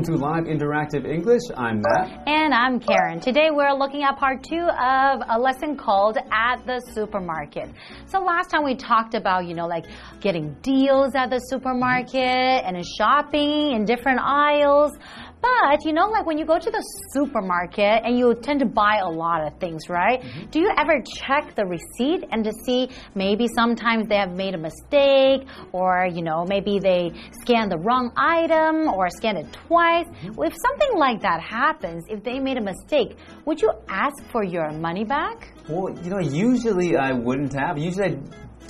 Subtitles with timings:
[0.00, 1.42] Welcome to Live Interactive English.
[1.58, 2.26] I'm Matt.
[2.26, 3.20] And I'm Karen.
[3.20, 7.68] Today we're looking at part two of a lesson called At the Supermarket.
[8.06, 9.84] So last time we talked about, you know, like
[10.20, 14.92] getting deals at the supermarket and shopping in different aisles.
[15.40, 16.82] But, you know, like when you go to the
[17.14, 20.20] supermarket and you tend to buy a lot of things, right?
[20.22, 20.50] Mm -hmm.
[20.52, 24.62] Do you ever check the receipt and to see maybe sometimes they have made a
[24.68, 25.40] mistake
[25.72, 27.02] or, you know, maybe they
[27.40, 28.06] scanned the wrong
[28.38, 30.08] item or scanned it twice?
[30.10, 30.48] Mm -hmm.
[30.48, 33.10] If something like that happens, if they made a mistake,
[33.46, 33.70] would you
[34.04, 35.38] ask for your money back?
[35.68, 37.74] Well, you know, usually I wouldn't have.
[37.88, 38.16] Usually I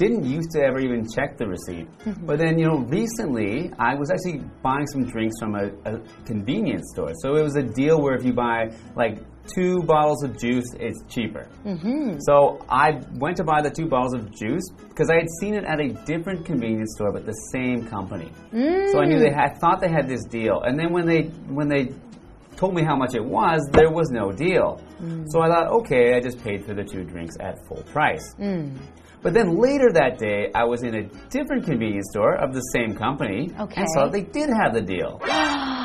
[0.01, 1.87] didn't used to ever even check the receipt.
[2.01, 2.25] Mm-hmm.
[2.25, 6.91] but then, you know, recently I was actually buying some drinks from a, a, convenience
[6.95, 7.13] store.
[7.23, 9.19] So it was a deal where if you buy like
[9.55, 11.49] two bottles of juice, it's cheaper.
[11.67, 12.17] Mm-hmm.
[12.21, 15.65] So I went to buy the two bottles of juice because I had seen it
[15.65, 18.33] at a different convenience store, but the same company.
[18.53, 18.93] Mm.
[18.93, 20.63] So I knew they had, I thought they had this deal.
[20.63, 21.23] And then when they
[21.59, 21.91] when they
[22.57, 24.81] told me how much it was, there was no deal.
[25.01, 25.25] Mm.
[25.29, 28.35] So I thought, okay, I just paid for the two drinks at full price.
[28.39, 28.79] Mm.
[29.23, 32.95] But then later that day, I was in a different convenience store of the same
[32.97, 33.83] company okay.
[33.83, 35.21] and saw they did have the deal.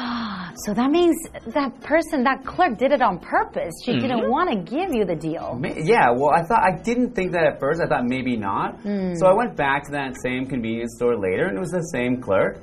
[0.64, 3.74] So that means that person, that clerk, did it on purpose.
[3.84, 4.02] She mm -hmm.
[4.04, 5.48] didn't want to give you the deal.
[5.94, 7.78] Yeah, well, I thought I didn't think that at first.
[7.84, 8.70] I thought maybe not.
[8.84, 9.16] Mm.
[9.20, 12.14] So I went back to that same convenience store later, and it was the same
[12.26, 12.54] clerk.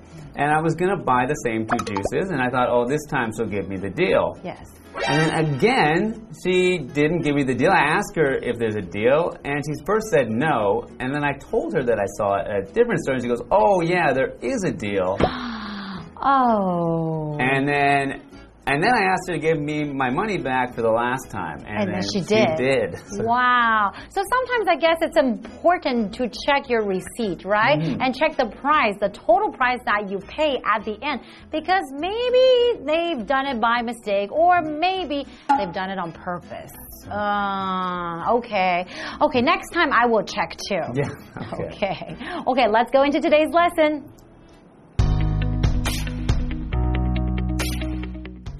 [0.40, 3.28] And I was gonna buy the same two juices, and I thought, oh, this time
[3.34, 4.24] she'll give me the deal.
[4.52, 4.66] Yes.
[5.06, 7.70] And then again, she didn't give me the deal.
[7.70, 10.86] I asked her if there's a deal, and she first said no.
[11.00, 13.28] And then I told her that I saw it at a different store, and she
[13.28, 15.16] goes, "Oh yeah, there is a deal."
[16.22, 17.36] oh.
[17.40, 18.22] And then
[18.66, 21.64] and then I asked her to give me my money back for the last time.
[21.66, 22.48] And, and then, she did.
[22.56, 22.98] She did.
[23.08, 23.24] So.
[23.32, 23.92] Wow.
[24.10, 27.78] So sometimes I guess it's important to check your receipt, right?
[27.78, 27.98] Mm.
[28.00, 31.22] And check the price, the total price that you pay at the end.
[31.50, 35.26] Because maybe they've done it by mistake or maybe
[35.58, 36.72] they've done it on purpose.
[37.10, 38.86] Uh, okay.
[39.20, 40.82] Okay, next time I will check too.
[40.94, 41.08] Yeah.
[41.52, 41.72] Okay.
[41.82, 44.04] Okay, okay let's go into today's lesson.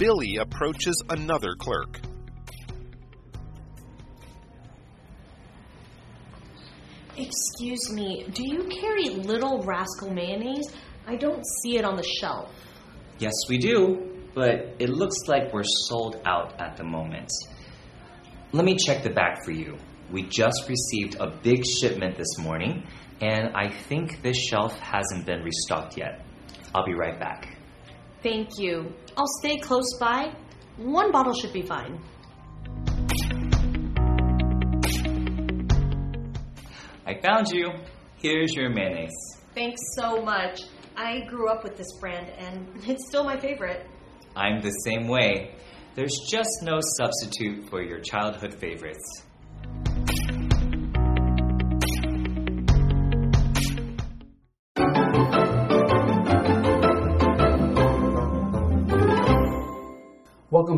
[0.03, 2.01] Billy approaches another clerk.
[7.17, 10.75] Excuse me, do you carry Little Rascal mayonnaise?
[11.07, 12.51] I don't see it on the shelf.
[13.21, 17.31] Yes, we do, but it looks like we're sold out at the moment.
[18.51, 19.77] Let me check the back for you.
[20.11, 22.89] We just received a big shipment this morning,
[23.21, 26.27] and I think this shelf hasn't been restocked yet.
[26.75, 27.62] I'll be right back.
[28.23, 28.93] Thank you.
[29.17, 30.33] I'll stay close by.
[30.77, 32.01] One bottle should be fine.
[37.05, 37.71] I found you.
[38.17, 39.11] Here's your mayonnaise.
[39.55, 40.61] Thanks so much.
[40.97, 43.87] I grew up with this brand and it's still my favorite.
[44.37, 45.57] I'm the same way.
[45.95, 49.25] There's just no substitute for your childhood favorites.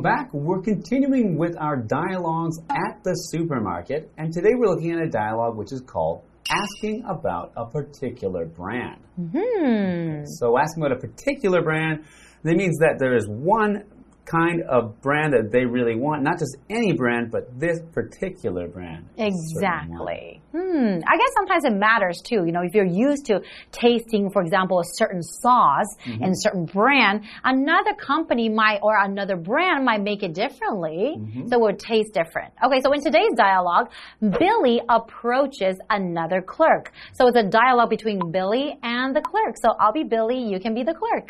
[0.05, 0.29] Back.
[0.35, 5.57] We're continuing with our dialogues at the supermarket, and today we're looking at a dialogue
[5.57, 9.01] which is called Asking About a Particular Brand.
[9.19, 10.27] Mm -hmm.
[10.27, 12.05] So, asking about a particular brand,
[12.43, 13.85] that means that there is one
[14.25, 19.07] kind of brand that they really want, not just any brand, but this particular brand.
[19.19, 20.41] Exactly.
[20.53, 21.01] Hmm.
[21.07, 22.45] I guess sometimes it matters too.
[22.47, 23.41] You know, if you're used to
[23.73, 26.23] tasting, for example, a certain sauce mm -hmm.
[26.23, 31.27] and a certain brand, another company might or another brand might make it differently, mm
[31.27, 31.49] -hmm.
[31.49, 32.53] so it would taste different.
[32.65, 33.87] Okay, so in today's dialogue,
[34.21, 36.85] Billy approaches another clerk.
[37.17, 39.55] So it's a dialogue between Billy and the clerk.
[39.65, 41.29] So I'll be Billy, you can be the clerk.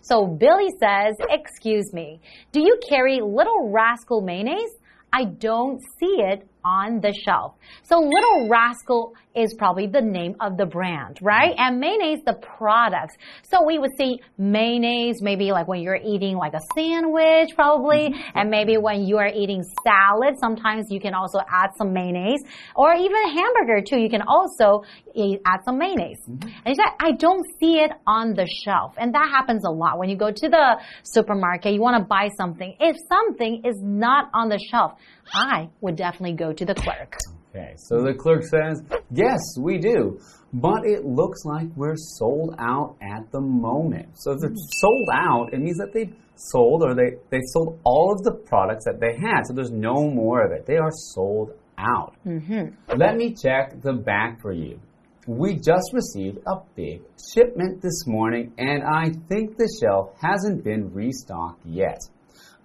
[0.00, 2.20] So Billy says, Excuse me,
[2.52, 4.74] do you carry Little Rascal mayonnaise?
[5.12, 7.54] I don't see it on the shelf.
[7.82, 11.54] So Little Rascal is probably the name of the brand, right?
[11.56, 13.16] And mayonnaise, the product.
[13.50, 18.38] So we would see mayonnaise maybe like when you're eating like a sandwich, probably, mm-hmm.
[18.38, 22.42] and maybe when you are eating salad, sometimes you can also add some mayonnaise,
[22.74, 23.98] or even hamburger too.
[23.98, 24.82] You can also
[25.14, 26.20] eat, add some mayonnaise.
[26.26, 26.64] Mm -hmm.
[26.64, 29.98] And he said, I don't see it on the shelf, and that happens a lot
[29.98, 30.66] when you go to the
[31.14, 31.68] supermarket.
[31.74, 32.70] You want to buy something.
[32.88, 34.92] If something is not on the shelf,
[35.32, 37.16] I would definitely go to the clerk.
[37.50, 40.20] Okay, so the clerk says, Yes, we do,
[40.52, 44.08] but it looks like we're sold out at the moment.
[44.14, 48.12] So if they're sold out, it means that they've sold or they, they sold all
[48.12, 49.46] of the products that they had.
[49.46, 50.66] So there's no more of it.
[50.66, 52.14] They are sold out.
[52.26, 52.98] Mm -hmm.
[52.98, 54.78] Let me check the back for you.
[55.26, 57.02] We just received a big
[57.32, 62.00] shipment this morning, and I think the shelf hasn't been restocked yet.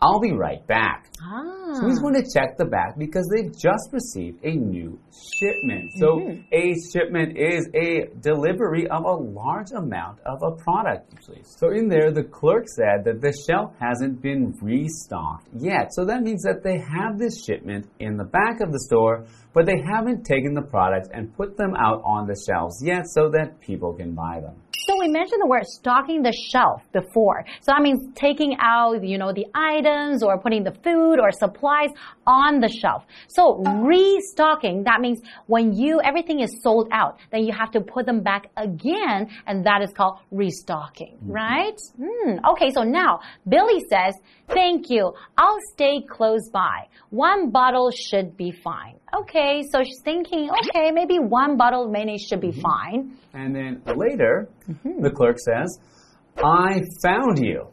[0.03, 1.07] I'll be right back.
[1.21, 1.75] Ah.
[1.79, 5.00] So he's going to check the back because they've just received a new
[5.39, 5.85] shipment.
[5.97, 6.41] So Mm-hmm.
[6.51, 11.41] a shipment is a delivery of a large amount of a product usually.
[11.44, 15.88] So in there, the clerk said that the shelf hasn't been restocked yet.
[15.91, 19.65] So that means that they have this shipment in the back of the store, but
[19.65, 23.59] they haven't taken the products and put them out on the shelves yet so that
[23.61, 24.55] people can buy them.
[25.03, 27.44] We mentioned the word stocking the shelf before.
[27.59, 31.89] So that means taking out, you know, the items or putting the food or supplies
[32.25, 33.03] on the shelf.
[33.27, 38.05] So restocking, that means when you, everything is sold out, then you have to put
[38.05, 41.31] them back again, and that is called restocking, mm-hmm.
[41.33, 41.77] right?
[42.01, 42.38] Hmm.
[42.51, 44.15] Okay, so now Billy says,
[44.47, 45.13] thank you.
[45.38, 46.88] I'll stay close by.
[47.09, 48.95] One bottle should be fine.
[49.13, 52.61] Okay, so she's thinking, okay, maybe one bottle of mayonnaise should be mm-hmm.
[52.61, 53.17] fine.
[53.35, 54.93] And then later, mm-hmm.
[55.01, 55.80] The clerk says,
[56.38, 57.68] I found you.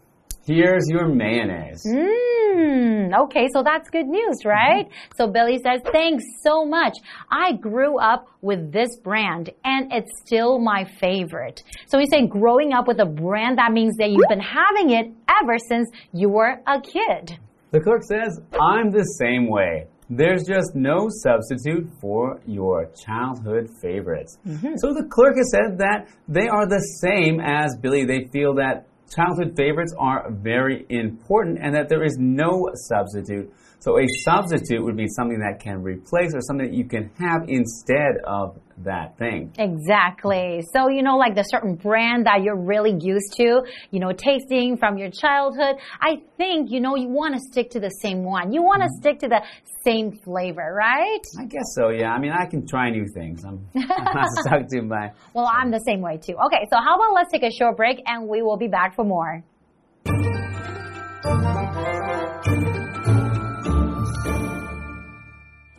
[0.47, 1.85] Here's your mayonnaise.
[1.87, 4.89] Mm, okay, so that's good news, right?
[5.17, 6.95] So Billy says, thanks so much.
[7.31, 11.63] I grew up with this brand and it's still my favorite.
[11.87, 15.13] So we say growing up with a brand, that means that you've been having it
[15.43, 17.39] ever since you were a kid.
[17.71, 19.87] The clerk says, I'm the same way.
[20.11, 24.39] There's just no substitute for your childhood favorites.
[24.45, 24.75] Mm-hmm.
[24.79, 28.05] So the clerk has said that they are the same as Billy.
[28.05, 33.53] They feel that childhood favorites are very important and that there is no substitute.
[33.81, 37.49] So a substitute would be something that can replace or something that you can have
[37.49, 39.53] instead of that thing.
[39.59, 40.63] Exactly.
[40.75, 44.77] So, you know, like the certain brand that you're really used to, you know, tasting
[44.77, 48.53] from your childhood, I think, you know, you want to stick to the same one.
[48.53, 49.01] You want to mm-hmm.
[49.01, 49.43] stick to the
[49.83, 51.21] same flavor, right?
[51.39, 52.11] I guess so, yeah.
[52.11, 53.45] I mean, I can try new things.
[53.45, 55.11] I'm, I'm not stuck to my.
[55.35, 56.35] Well, I'm the same way too.
[56.47, 59.05] Okay, so how about let's take a short break and we will be back for
[59.05, 59.43] more.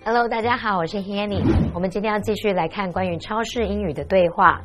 [0.04, 1.44] Hello，大家好，我是 Hanny。
[1.76, 4.60] 我们今天要继续来看关于超市英语的对话。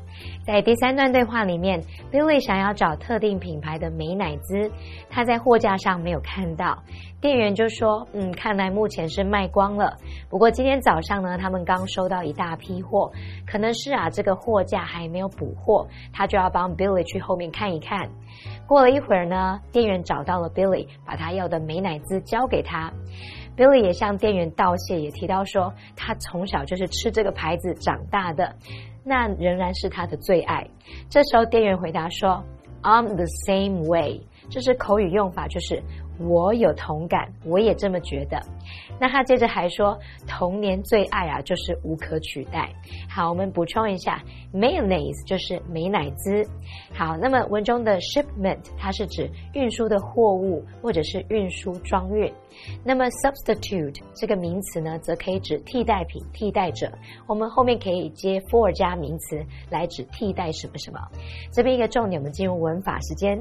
[0.47, 1.79] 在第三段对话里面
[2.11, 4.71] ，Billy 想要找特定品牌的美乃滋，
[5.11, 6.83] 他在货架上没有看到，
[7.21, 9.95] 店员就说：“嗯，看来目前是卖光了。
[10.31, 13.13] 不过今天早上呢，他们刚收到一大批货，
[13.47, 18.09] 可能是啊这个货架还没有补货，他就要帮 Billy 去后面看一看。”
[18.67, 22.91] 过了一会儿呢，店员找到了 Billy，把他要的美乃滋交给他。
[23.57, 28.55] Billy 也向店员道谢，也提到说他从小就是吃这个牌子长大的，
[29.03, 30.69] 那仍然是他的最爱。
[31.09, 32.45] 这时候店员回答说
[32.83, 35.83] ：“I'm the same way。”这是口语用法，就是
[36.19, 38.41] 我有同感，我也这么觉得。
[38.99, 42.73] 那他接着还说，童年最爱啊，就是无可取代。
[43.09, 44.23] 好，我们补充一下
[44.55, 46.43] ，mayonnaise 就是美乃滋。
[46.95, 52.33] 好，那么文中的 shipment 它是指运输的货物或者是运输装运。
[52.83, 56.91] 那么 substitute 这个名词呢，则可以指替代品、替代者。
[57.27, 60.99] 我们后面可以接 for 加名词来指替代什么什么。
[61.53, 63.39] 这边一个重点，我们进入文法时间。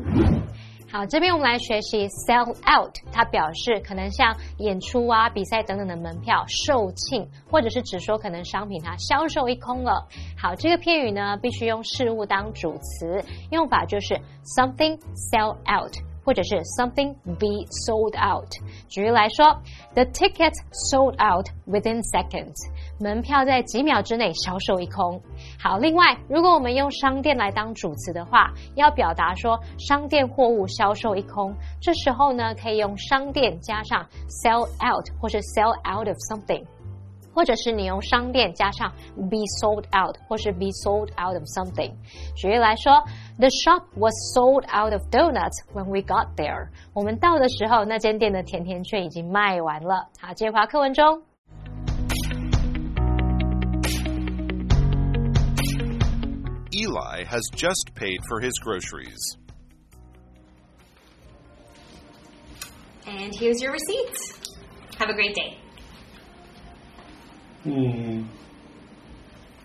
[0.92, 10.08] 好，这边我们来学习 sell out，它表示可能像演出啊、比赛等等的门票售罄，或者是只说可能商品它销售一空了。
[10.38, 14.14] 好，这个片语呢必须用事物当主词，用法就是
[14.44, 14.98] something
[15.32, 15.94] sell out。
[16.26, 18.50] 或者是 something be sold out。
[18.90, 19.62] 举例来说
[19.94, 20.56] ，The tickets
[20.90, 22.56] sold out within seconds。
[23.00, 25.22] 门票在几秒之内销售一空。
[25.60, 36.64] 好，另外，如果我们用商店来当主词的话，要表达说商店货物销售一空，这时候呢，可以用商店加上 sell out 或是 sell out of something。
[37.34, 41.92] 或者是你用商店加上 be sold out，或是 be sold out of something。
[42.34, 43.04] 举例来说
[43.38, 46.70] ，The shop was sold out of donuts when we got there。
[46.94, 50.08] 我们到的时候，那间店的甜甜圈已经卖完了。
[50.22, 51.35] 好，接回课文中。
[56.82, 59.38] Eli has just paid for his groceries.
[63.08, 64.56] And here's your receipts.
[64.98, 65.58] Have a great day.
[67.64, 68.24] Hmm.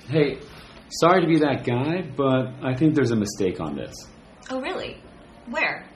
[0.08, 0.38] Hey,
[0.90, 3.94] sorry to be that guy, but I think there's a mistake on this.
[4.50, 5.00] Oh, really?
[5.48, 5.86] Where?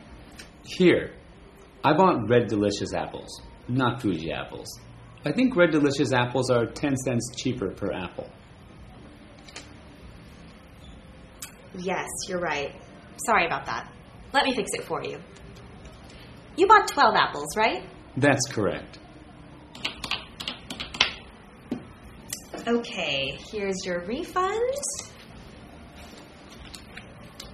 [0.64, 1.14] Here,
[1.82, 4.68] I bought Red Delicious apples, not Fuji apples.
[5.24, 8.30] I think Red Delicious apples are 10 cents cheaper per apple.
[11.76, 12.72] Yes, you're right.
[13.26, 13.90] Sorry about that.
[14.32, 15.18] Let me fix it for you.
[16.56, 17.82] You bought 12 apples, right?
[18.16, 18.98] That's correct.
[22.66, 24.74] Okay, here's your refund.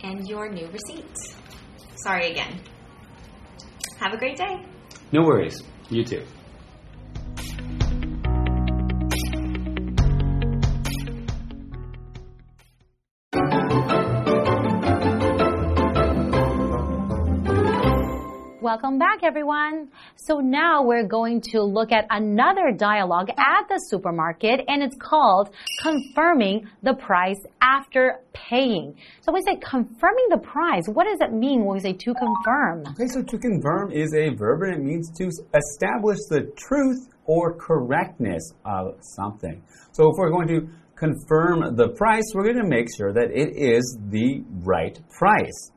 [0.02, 1.14] and your new receipt.
[1.96, 2.60] Sorry again.
[3.98, 4.64] Have a great day.
[5.12, 5.62] No worries.
[5.90, 6.24] You too.
[18.70, 19.88] Welcome back, everyone.
[20.14, 25.52] So now we're going to look at another dialogue at the supermarket, and it's called
[25.82, 28.94] confirming the price after paying.
[29.22, 30.84] So we say confirming the price.
[30.86, 32.84] What does it mean when we say to confirm?
[32.92, 37.56] Okay, so to confirm is a verb and it means to establish the truth or
[37.56, 39.60] correctness of something.
[39.90, 43.52] So if we're going to confirm the price, we're going to make sure that it
[43.56, 45.72] is the right price.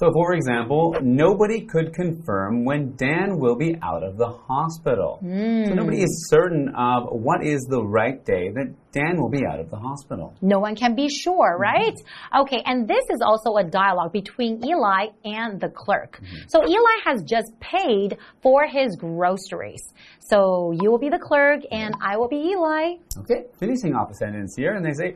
[0.00, 5.20] So, for example, nobody could confirm when Dan will be out of the hospital.
[5.22, 5.68] Mm.
[5.68, 9.60] So, nobody is certain of what is the right day that Dan will be out
[9.60, 10.34] of the hospital.
[10.40, 11.98] No one can be sure, right?
[11.98, 12.40] Mm -hmm.
[12.42, 15.02] Okay, and this is also a dialogue between Eli
[15.40, 16.12] and the clerk.
[16.16, 16.48] Mm -hmm.
[16.52, 18.10] So, Eli has just paid
[18.44, 19.84] for his groceries.
[20.30, 20.38] So,
[20.80, 22.84] you will be the clerk and I will be Eli.
[23.22, 25.08] Okay, finishing off the sentence here, and they say,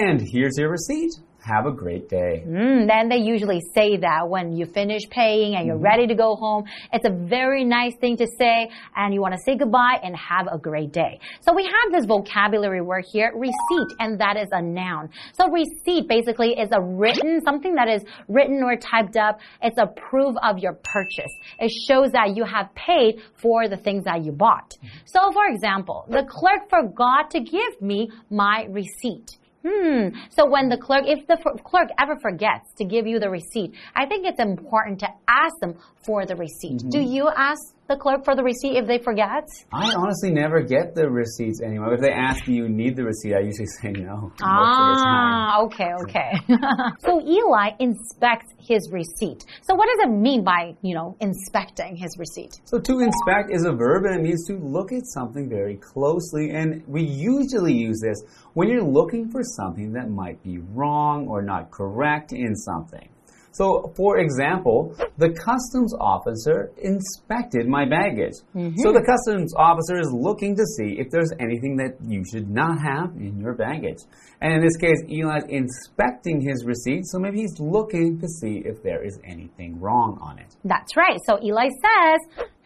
[0.00, 1.14] and here's your receipt
[1.44, 2.42] have a great day.
[2.46, 5.92] Mm, then they usually say that when you finish paying and you're mm -hmm.
[5.92, 6.64] ready to go home.
[6.94, 8.56] It's a very nice thing to say,
[8.96, 11.14] and you want to say goodbye and have a great day.
[11.44, 15.04] So we have this vocabulary word here, receipt, and that is a noun.
[15.38, 18.02] So receipt basically is a written, something that is
[18.36, 19.34] written or typed up.
[19.66, 21.34] It's a proof of your purchase.
[21.64, 24.70] It shows that you have paid for the things that you bought.
[24.70, 25.06] Mm-hmm.
[25.14, 27.98] So for example, the clerk forgot to give me
[28.30, 29.28] my receipt.
[29.66, 30.08] Hmm.
[30.28, 34.04] So when the clerk, if the clerk ever forgets to give you the receipt, I
[34.04, 36.82] think it's important to ask them for the receipt.
[36.82, 36.90] Mm -hmm.
[36.90, 39.46] Do you ask the clerk for the receipt if they forget?
[39.72, 41.94] I honestly never get the receipts anymore.
[41.94, 44.32] If they ask me you need the receipt, I usually say no.
[44.42, 46.32] Ah, okay, okay.
[47.00, 49.44] so Eli inspects his receipt.
[49.62, 52.60] So what does it mean by, you know, inspecting his receipt?
[52.64, 56.50] So to inspect is a verb and it means to look at something very closely.
[56.50, 58.22] And we usually use this
[58.54, 63.08] when you're looking for something that might be wrong or not correct in something.
[63.54, 68.36] So, for example, the customs officer inspected my baggage.
[68.52, 68.82] Mm -hmm.
[68.82, 72.76] So, the customs officer is looking to see if there's anything that you should not
[72.90, 74.00] have in your baggage.
[74.42, 78.76] And in this case, Eli's inspecting his receipt, so maybe he's looking to see if
[78.86, 80.50] there is anything wrong on it.
[80.72, 81.18] That's right.
[81.28, 82.20] So, Eli says,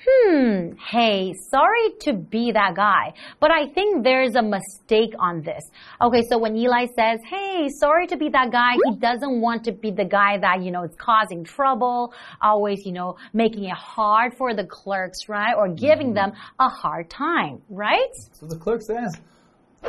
[0.07, 5.71] Hmm, hey, sorry to be that guy, but I think there's a mistake on this.
[6.01, 9.73] Okay, so when Eli says, hey, sorry to be that guy, he doesn't want to
[9.73, 14.35] be the guy that, you know, is causing trouble, always, you know, making it hard
[14.35, 15.55] for the clerks, right?
[15.57, 18.15] Or giving them a hard time, right?
[18.33, 19.17] So the clerk says,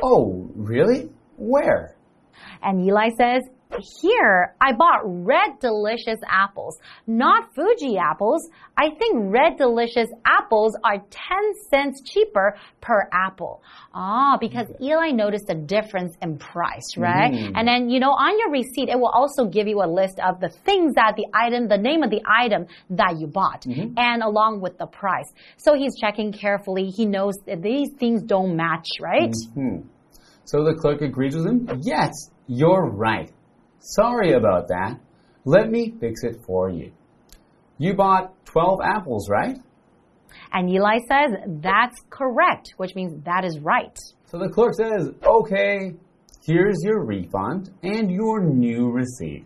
[0.01, 1.11] oh, really?
[1.37, 1.95] Where?
[2.63, 3.43] And Eli says,
[4.01, 8.49] here, I bought Red Delicious apples, not Fuji apples.
[8.77, 11.03] I think Red Delicious apples are 10
[11.69, 13.61] cents cheaper per apple.
[13.93, 17.31] Ah, because Eli noticed a difference in price, right?
[17.31, 17.51] Mm.
[17.55, 20.39] And then, you know, on your receipt, it will also give you a list of
[20.39, 23.93] the things that the item, the name of the item that you bought, mm -hmm.
[23.97, 25.29] and along with the price.
[25.57, 26.91] So he's checking carefully.
[26.97, 29.35] He knows that these things don't match, right?
[29.55, 29.83] Mm -hmm.
[30.45, 31.59] So the clerk agrees with him.
[31.83, 32.13] Yes,
[32.47, 33.29] you're right.
[33.79, 34.99] Sorry about that.
[35.45, 36.91] Let me fix it for you.
[37.77, 39.57] You bought 12 apples, right?
[40.51, 43.97] And Eli says, That's correct, which means that is right.
[44.25, 45.93] So the clerk says, Okay,
[46.45, 49.45] here's your refund and your new receipt.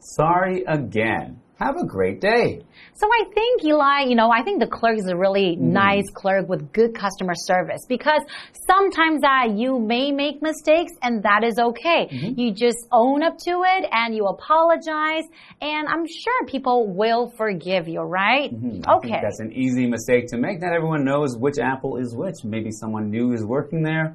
[0.00, 1.40] Sorry again.
[1.60, 2.62] Have a great day.
[2.94, 5.60] So I think, Eli, you know, I think the clerk is a really mm.
[5.60, 8.22] nice clerk with good customer service because
[8.66, 12.08] sometimes that uh, you may make mistakes and that is okay.
[12.10, 12.38] Mm -hmm.
[12.38, 15.26] You just own up to it and you apologize
[15.60, 18.50] and I'm sure people will forgive you, right?
[18.52, 18.96] Mm -hmm.
[18.96, 19.20] Okay.
[19.26, 20.56] that's an easy mistake to make.
[20.64, 22.38] Not everyone knows which apple is which.
[22.54, 24.06] Maybe someone new is working there.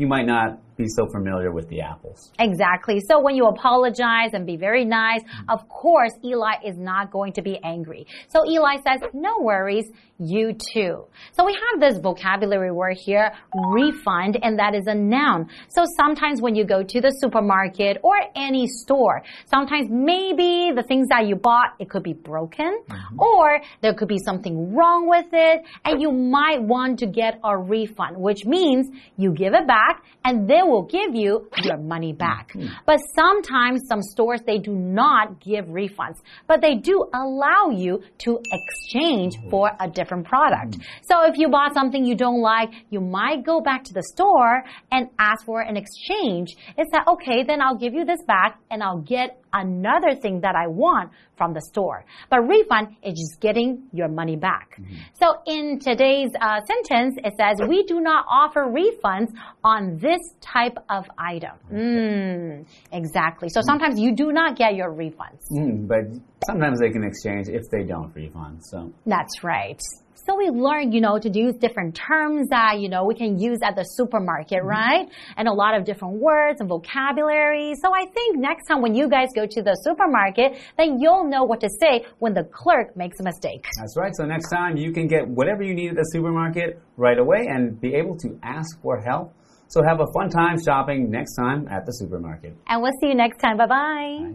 [0.00, 2.32] You might not be so familiar with the apples.
[2.38, 3.00] Exactly.
[3.08, 7.42] So when you apologize and be very nice, of course, Eli is not going to
[7.42, 8.06] be angry.
[8.28, 9.86] So Eli says, no worries,
[10.18, 11.04] you too.
[11.32, 13.32] So we have this vocabulary word here,
[13.72, 15.48] refund, and that is a noun.
[15.68, 21.08] So sometimes when you go to the supermarket or any store, sometimes maybe the things
[21.08, 23.18] that you bought, it could be broken mm -hmm.
[23.18, 27.56] or there could be something wrong with it and you might want to get a
[27.56, 28.82] refund, which means
[29.16, 32.52] you give it back and they will give you your money back.
[32.52, 32.64] Hmm.
[32.64, 32.72] Hmm.
[32.86, 38.38] But sometimes some stores they do not give refunds, but they do allow you to
[38.52, 39.50] exchange hmm.
[39.50, 40.76] for a different product.
[41.08, 44.64] So if you bought something you don't like, you might go back to the store
[44.90, 46.56] and ask for an exchange.
[46.76, 50.54] It's that okay, then I'll give you this back and I'll get another thing that
[50.56, 52.04] I want from the store.
[52.28, 54.78] But refund is just getting your money back.
[55.20, 59.32] So in today's uh, sentence, it says, we do not offer refunds
[59.62, 61.56] on this type of item.
[61.72, 63.48] Mm, exactly.
[63.48, 65.42] So sometimes you do not get your refunds.
[65.50, 66.04] Mm, but
[66.46, 68.64] sometimes they can exchange if they don't refund.
[68.64, 69.80] So That's right.
[70.26, 73.58] So we learned, you know, to use different terms that, you know, we can use
[73.62, 74.68] at the supermarket, mm-hmm.
[74.68, 75.08] right?
[75.36, 77.74] And a lot of different words and vocabulary.
[77.82, 81.44] So I think next time when you guys go to the supermarket, then you'll know
[81.44, 83.66] what to say when the clerk makes a mistake.
[83.78, 84.12] that's right.
[84.14, 87.78] So next time you can get whatever you need at the supermarket right away and
[87.78, 89.34] be able to ask for help.
[89.68, 92.56] So have a fun time shopping next time at the supermarket.
[92.68, 93.58] And we'll see you next time.
[93.58, 94.34] Bye bye.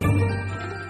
[0.00, 0.86] Bye.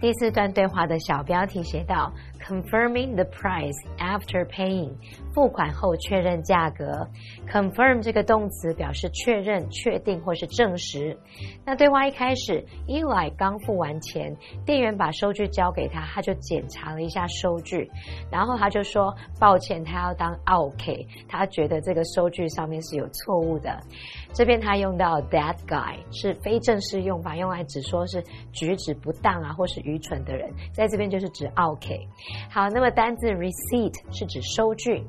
[0.00, 2.12] 第四段对话的小标题写道
[2.50, 4.90] ：confirming the price after paying，
[5.32, 7.08] 付款后确认价格。
[7.48, 11.16] confirm 这个动词表示确认、确定或是证实。
[11.64, 17.88] 那对话一开始，Eli 刚付完钱，店员把收据交给他，他就检查了一下收据，
[18.30, 23.78] 然后他就说抱歉，他要当 OK，他觉得这个收据上面是有错误的。
[24.32, 32.06] 这边他用到 that guy 是非正式用法，用来指说是举止不当啊，或是愚蠢的人，在这边就是指 OK。
[32.48, 35.04] 好，那么单字 receipt 是指收据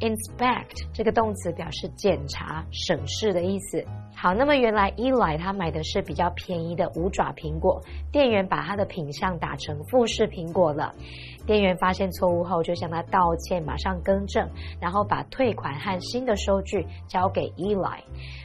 [0.00, 3.84] ，inspect 这个动词表示检查、审视的意思。
[4.14, 10.94] 好，那么原来 Eli 他买的是比较便宜的五爪苹果，店员把他的品相打成富士苹果了。
[11.46, 14.48] 店员发现错误后，就向他道歉，马上更正，
[14.80, 18.00] 然后把退款和新的收据交给 Eli。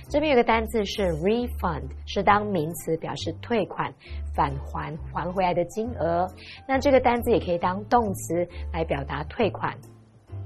[0.07, 3.93] 这边有个单字是 refund，是当名词表示退款、
[4.35, 6.27] 返还、还回来的金额。
[6.67, 9.75] 那这个单字也可以当动词来表达退款。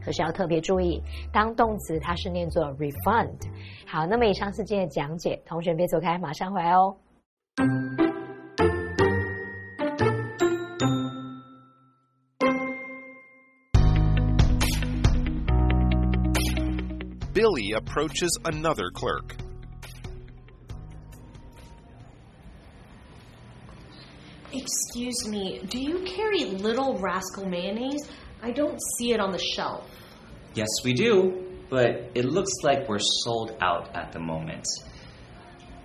[0.04, 1.02] 可是要特别注意，
[1.34, 3.34] 当动词它是念作 refund。
[3.88, 6.96] 好，那么以上是今天的讲解，同学别走开，马上回来哦。
[17.46, 19.36] Billy approaches another clerk.
[24.52, 28.10] Excuse me, do you carry Little Rascal mayonnaise?
[28.42, 29.88] I don't see it on the shelf.
[30.56, 34.66] Yes, we do, but it looks like we're sold out at the moment.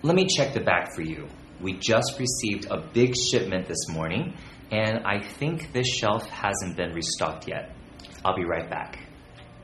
[0.03, 1.29] Let me check the back for you.
[1.61, 4.35] We just received a big shipment this morning,
[4.73, 7.77] and I think this shelf hasn't been restocked yet.
[8.25, 9.10] I'll be right back.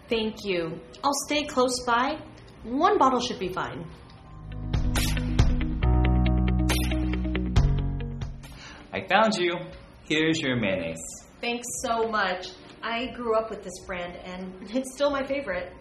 [0.08, 0.80] Thank you.
[1.02, 2.18] I'll stay close by.
[2.62, 3.86] One bottle should be fine.
[8.92, 9.54] I found you.
[10.04, 11.02] Here's your mayonnaise.
[11.40, 12.48] Thanks so much.
[12.82, 15.72] I grew up with this brand and it's still my favorite.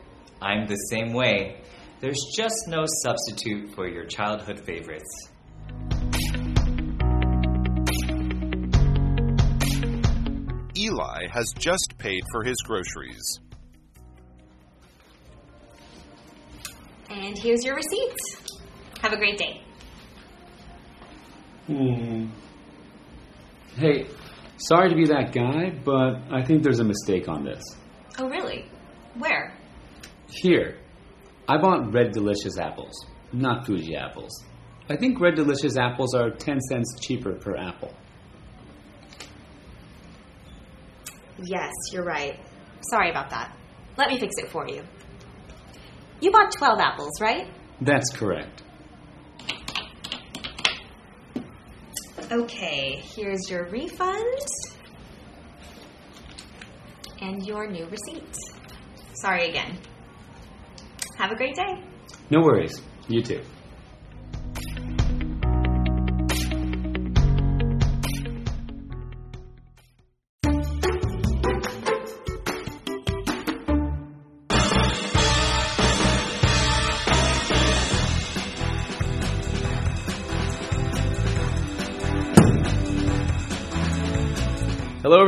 [0.42, 1.62] I'm the same way.
[2.00, 5.30] There's just no substitute for your childhood favorites.
[10.78, 13.40] Eli has just paid for his groceries.
[17.16, 18.18] And here's your receipt.
[19.02, 19.62] Have a great day.
[21.68, 22.26] Hmm.
[23.78, 24.08] Hey,
[24.58, 27.64] sorry to be that guy, but I think there's a mistake on this.
[28.20, 28.66] Oh, really?
[29.18, 29.54] Where?
[30.30, 30.78] Here,
[31.48, 34.44] I bought Red Delicious apples, not Fuji apples.
[34.90, 37.94] I think Red Delicious apples are 10 cents cheaper per apple.
[41.44, 42.40] Yes, you're right.
[42.92, 43.56] Sorry about that.
[43.98, 44.84] Let me fix it for you.
[46.22, 47.48] You bought 12 apples, right?
[47.82, 48.64] That's correct.
[52.32, 54.40] Okay, here's your refund
[57.22, 58.36] and your new receipt.
[59.22, 59.78] Sorry again.
[61.18, 61.84] Have a great day.
[62.30, 62.82] No worries.
[63.08, 63.42] You too.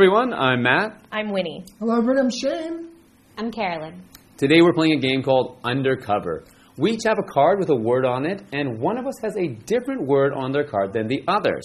[0.08, 0.32] Everyone.
[0.32, 1.02] I'm Matt.
[1.12, 1.66] I'm Winnie.
[1.78, 2.18] Hello, everyone.
[2.18, 2.88] I'm Shane.
[3.36, 4.02] I'm Carolyn.
[4.38, 6.44] Today we're playing a game called Undercover.
[6.78, 9.36] We each have a card with a word on it, and one of us has
[9.36, 11.62] a different word on their card than the others.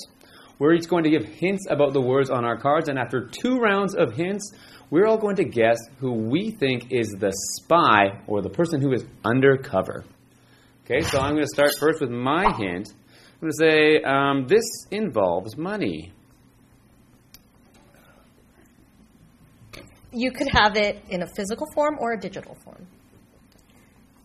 [0.60, 3.26] We're We're each going to give hints about the words on our cards, and after
[3.26, 4.52] two rounds of hints,
[4.90, 8.92] we're all going to guess who we think is the spy or the person who
[8.92, 10.04] is undercover.
[10.84, 12.90] Okay, so I'm going to start first with my hint.
[12.90, 16.12] I'm going to say um, this involves money.
[20.14, 22.88] You could have it in a physical form or a digital form.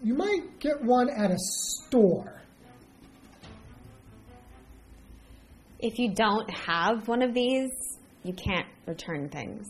[0.03, 2.43] You might get one at a store.
[5.81, 7.71] If you don't have one of these,
[8.23, 9.67] you can't return things.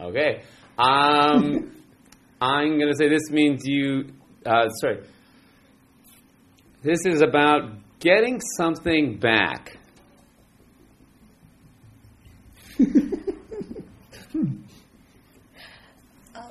[0.00, 0.42] Okay.
[0.78, 1.72] Um,
[2.40, 4.12] I'm going to say this means you.
[4.44, 5.02] Uh, sorry.
[6.82, 9.78] This is about getting something back.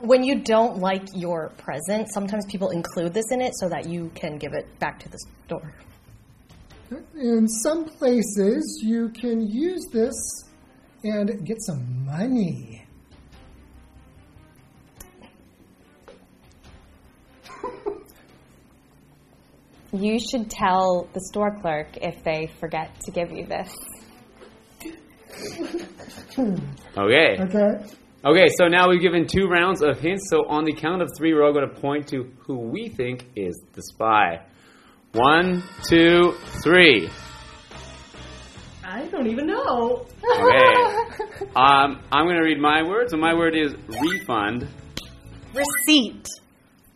[0.02, 4.10] When you don't like your present, sometimes people include this in it so that you
[4.16, 5.74] can give it back to the store.
[7.16, 10.16] In some places, you can use this
[11.04, 12.86] and get some money.
[19.94, 23.76] You should tell the store clerk if they forget to give you this.
[26.34, 26.56] Hmm.
[26.98, 27.36] Okay.
[27.38, 27.86] Okay?
[28.24, 30.30] Okay, so now we've given two rounds of hints.
[30.30, 33.26] So on the count of three, we're all going to point to who we think
[33.36, 34.46] is the spy.
[35.14, 37.10] One, two, three.
[38.86, 40.06] I don't even know.
[40.24, 41.46] Okay.
[41.56, 43.10] um, I'm going to read my word.
[43.10, 44.68] So my word is refund.
[45.56, 46.28] Receipt.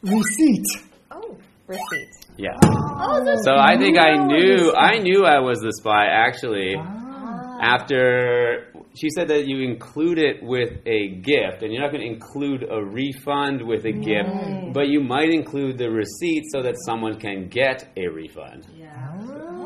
[0.03, 0.65] Receipt.
[1.09, 1.37] Oh.
[1.65, 2.09] Receipt.
[2.37, 2.49] Yeah.
[2.63, 6.75] Oh, So I think I knew I knew I was the spy actually.
[7.61, 12.13] After she said that you include it with a gift, and you're not going to
[12.13, 17.19] include a refund with a gift, but you might include the receipt so that someone
[17.19, 18.67] can get a refund.
[18.75, 18.91] Yeah.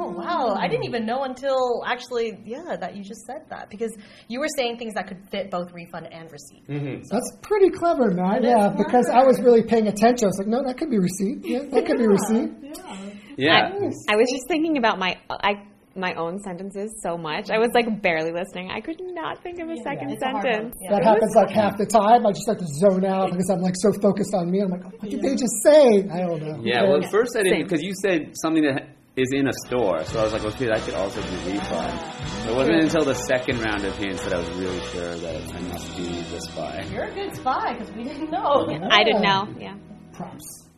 [0.02, 0.56] Oh wow!
[0.58, 3.94] I didn't even know until actually, yeah, that you just said that because
[4.30, 6.68] you were saying things that could fit both refund and receipt.
[6.68, 7.04] Mm-hmm.
[7.12, 8.44] That's pretty clever, Matt.
[8.44, 10.26] Yeah, because I was really paying attention.
[10.26, 11.40] I was like, no, that could be receipt.
[11.44, 12.50] Yeah, that could be receipt.
[12.62, 13.10] Yeah.
[13.38, 13.70] Yeah.
[14.10, 15.64] I was just thinking about my I
[16.00, 17.50] my own sentences so much.
[17.52, 17.92] I was mm-hmm.
[17.92, 18.72] like barely listening.
[18.72, 20.76] I could not think of a second sentence.
[20.90, 22.26] That happens like half the time.
[22.26, 24.62] I just like to zone out because I'm like so focused on me.
[24.62, 26.08] I'm like, what did they just say?
[26.10, 26.62] I don't know.
[26.64, 26.84] Yeah.
[26.84, 30.20] Well, at first I didn't because you said something that is in a store, so
[30.20, 32.00] I was like, okay, that could also be refund.
[32.48, 35.62] It wasn't until the second round of hints that I was really sure that I
[35.62, 36.86] must be the spy.
[36.92, 38.68] You're a good spy because we didn't know.
[38.90, 39.48] I didn't know.
[39.60, 39.76] Yeah.
[40.14, 40.69] Props.